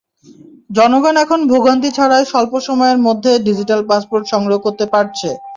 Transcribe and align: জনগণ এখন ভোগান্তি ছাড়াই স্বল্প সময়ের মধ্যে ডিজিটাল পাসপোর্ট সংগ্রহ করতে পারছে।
জনগণ 0.69 1.15
এখন 1.23 1.39
ভোগান্তি 1.51 1.89
ছাড়াই 1.97 2.23
স্বল্প 2.31 2.53
সময়ের 2.67 2.99
মধ্যে 3.07 3.31
ডিজিটাল 3.47 3.81
পাসপোর্ট 3.89 4.23
সংগ্রহ 4.33 4.57
করতে 4.65 4.85
পারছে। 4.93 5.29